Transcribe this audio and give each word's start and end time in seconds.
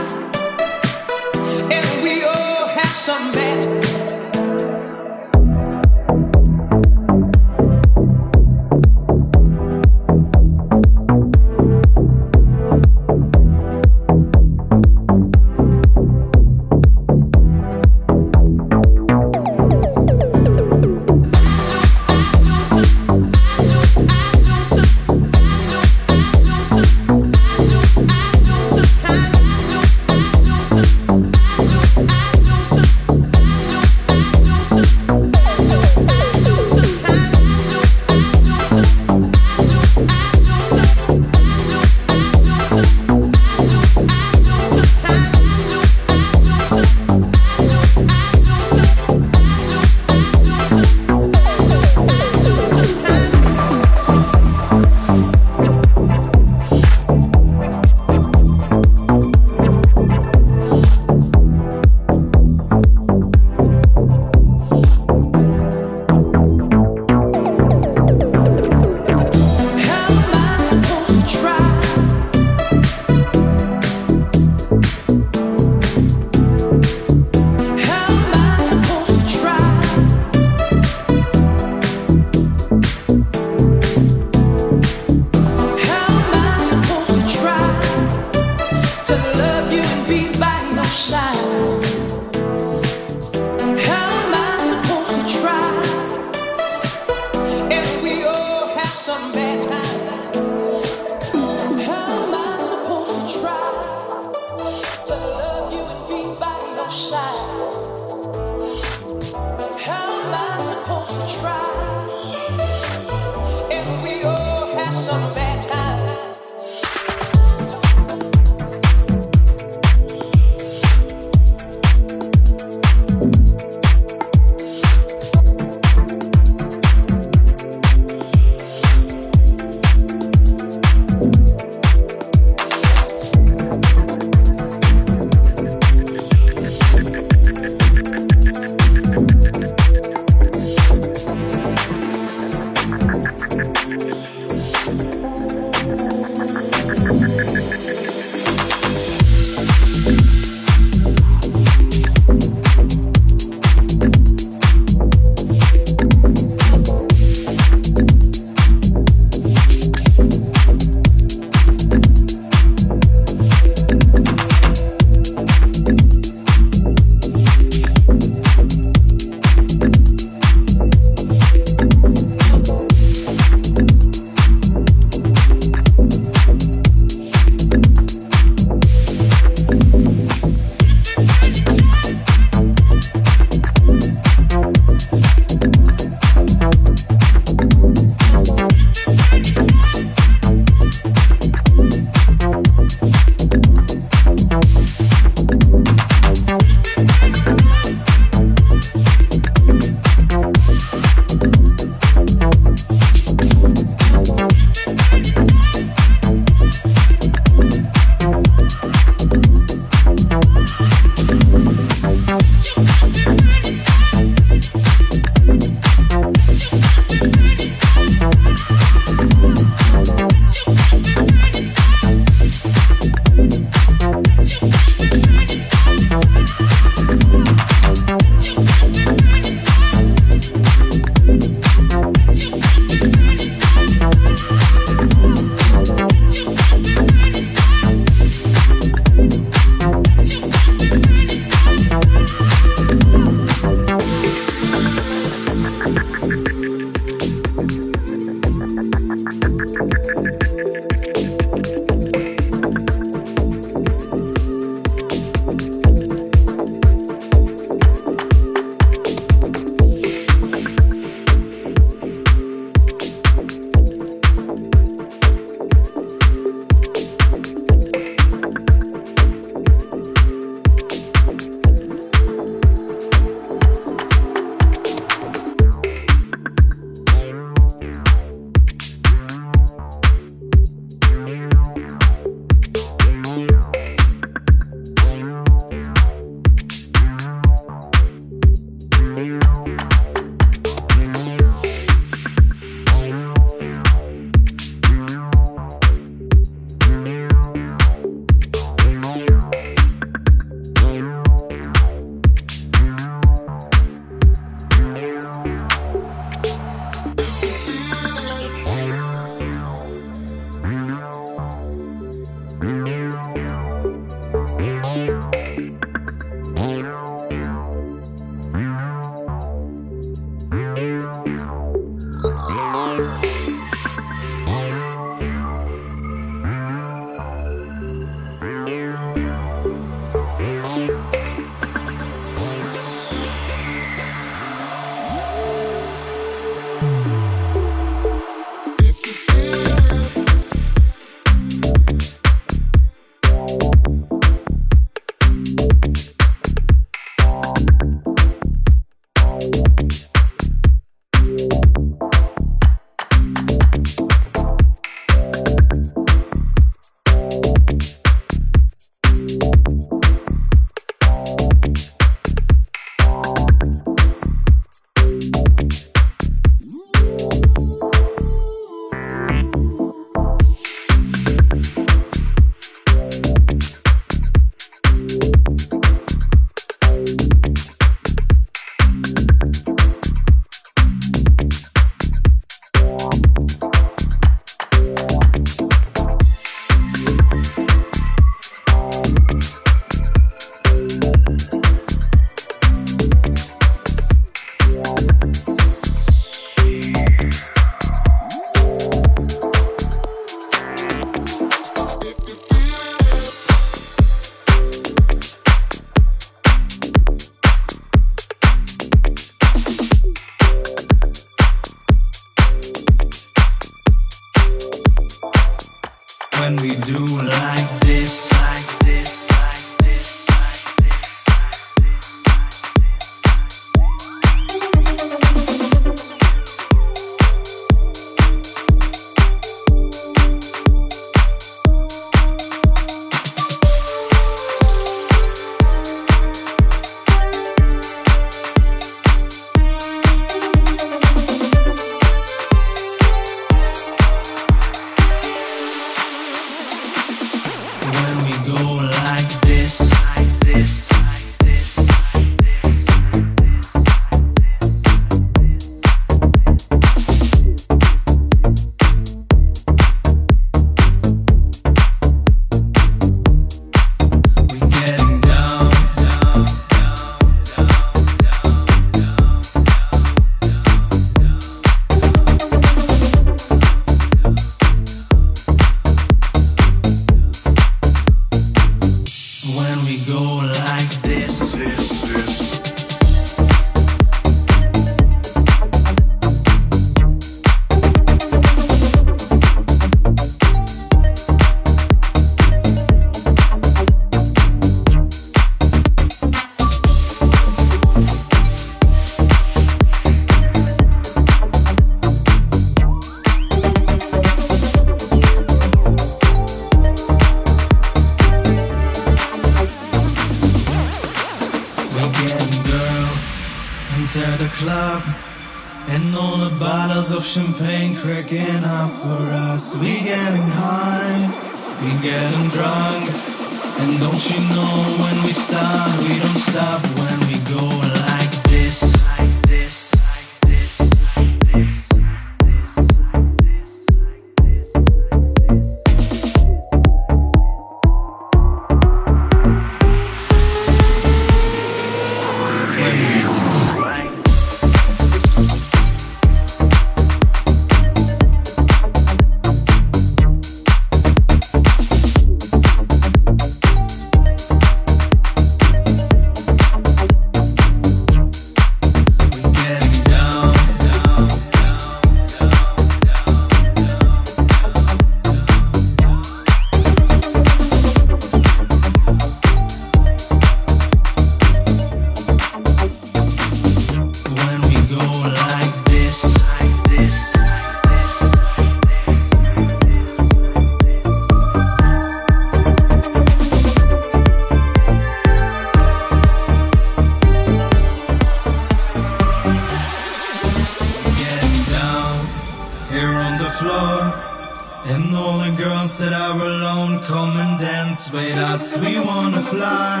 with 598.16 598.38
us. 598.38 598.78
We 598.78 598.98
wanna 598.98 599.42
fly, 599.42 600.00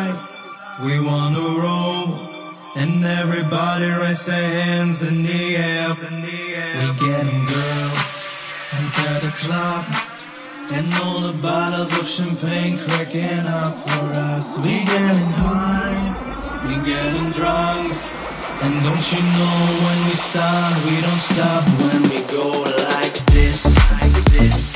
we 0.82 0.94
wanna 1.00 1.46
roll. 1.64 2.08
And 2.80 3.04
everybody 3.04 3.88
raise 4.02 4.26
their 4.26 4.50
hands 4.60 5.02
in 5.02 5.22
the 5.22 5.42
air. 5.56 5.88
We 6.80 6.88
get 7.06 7.26
girls 7.52 8.16
into 8.78 9.08
the 9.24 9.32
club. 9.42 9.84
And 10.76 10.86
all 11.02 11.20
the 11.28 11.36
bottles 11.46 11.92
of 11.98 12.06
champagne 12.06 12.76
cracking 12.84 13.46
up 13.62 13.74
for 13.86 14.06
us. 14.32 14.58
We 14.64 14.74
getting 14.92 15.32
high, 15.44 16.00
we 16.66 16.74
getting 16.92 17.30
drunk. 17.38 17.96
And 18.64 18.74
don't 18.86 19.06
you 19.12 19.22
know 19.38 19.58
when 19.84 19.98
we 20.08 20.16
start, 20.28 20.74
we 20.86 20.96
don't 21.06 21.24
stop 21.32 21.64
when 21.82 22.02
we 22.12 22.20
go 22.38 22.48
like 22.92 23.16
this, 23.34 23.60
like 24.00 24.24
this. 24.32 24.75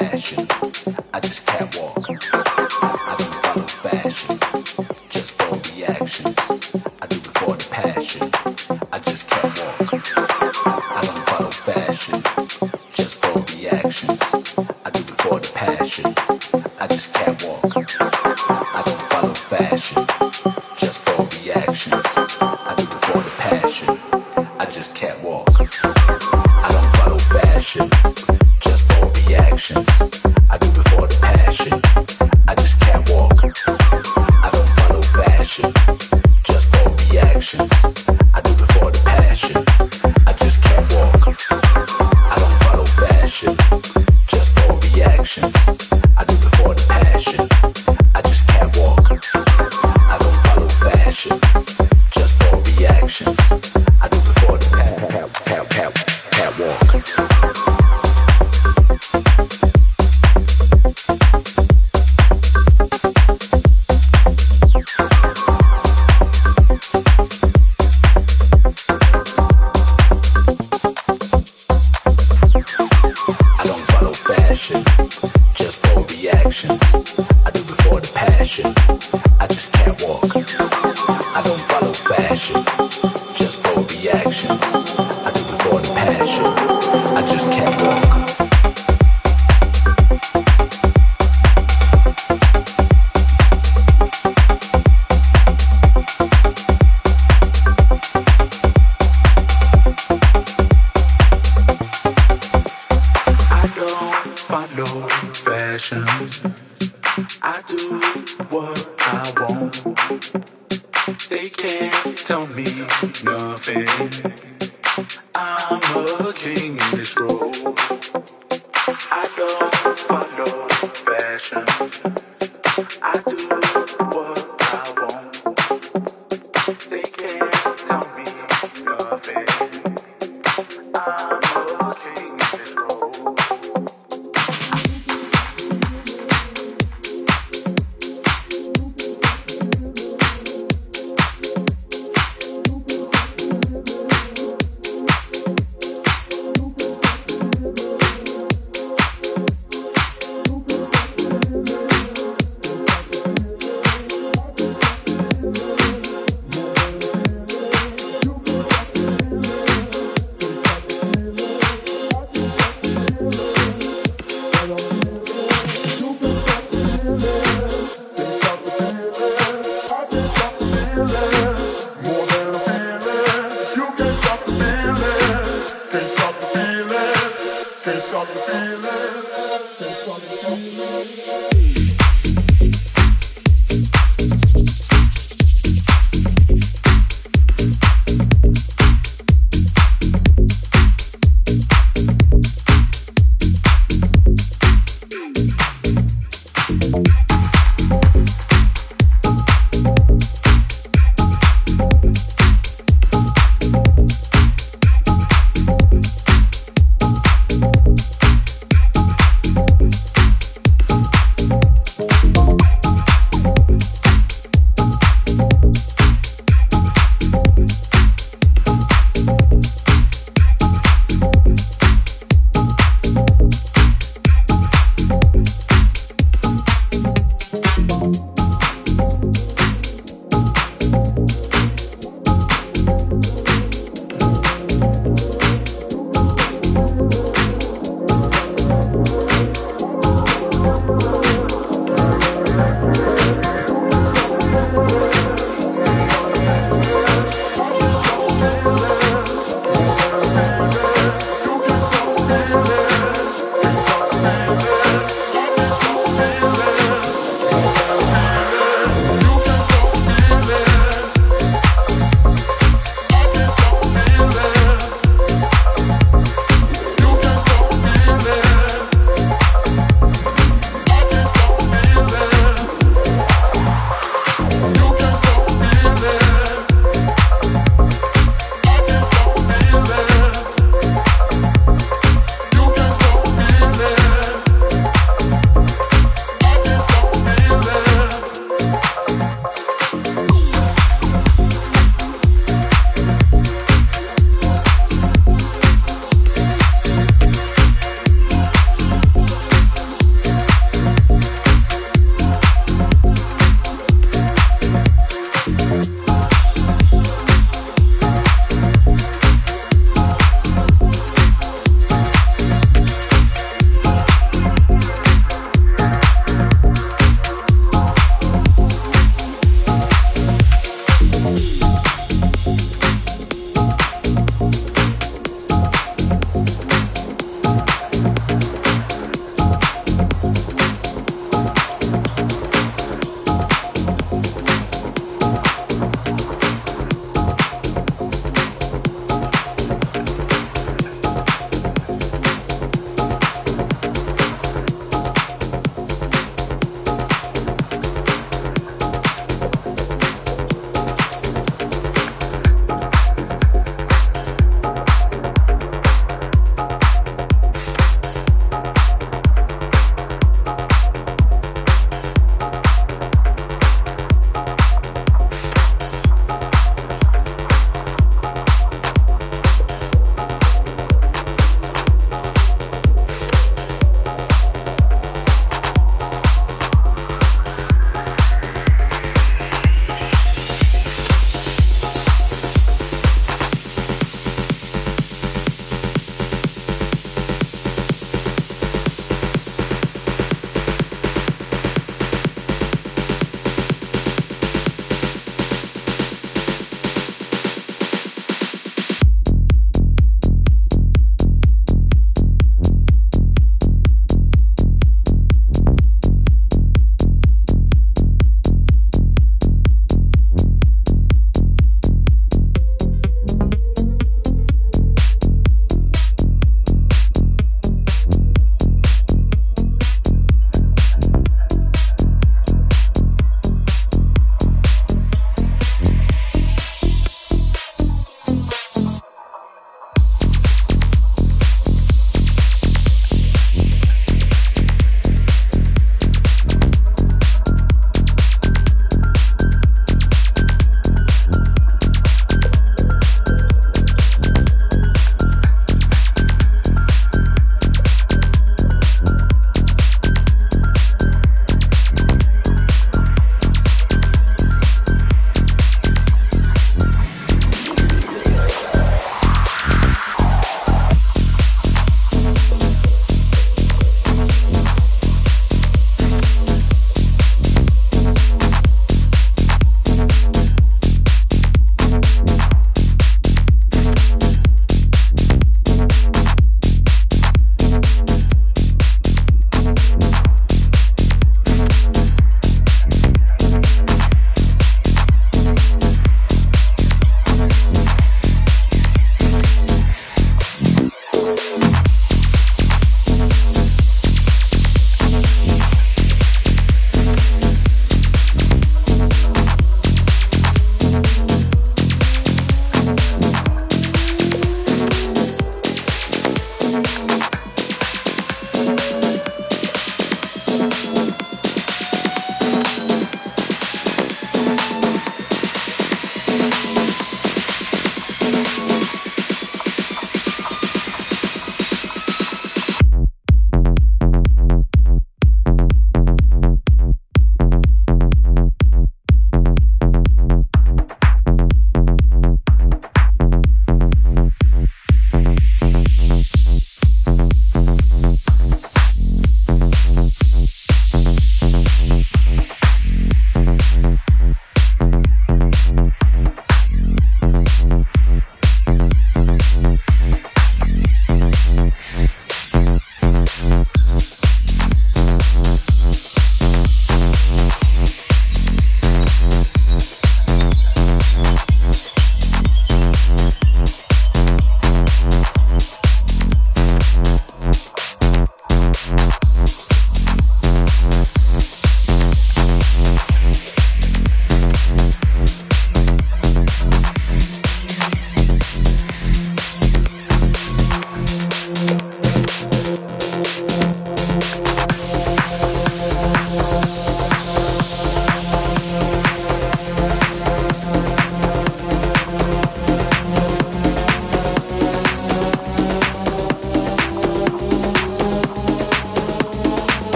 passion. 0.00 0.46
I 1.12 1.20
just 1.20 1.46
can't 1.46 1.69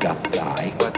got 0.00 0.32
die. 0.32 0.89